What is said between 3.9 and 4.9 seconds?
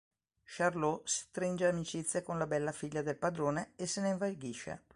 ne invaghisce.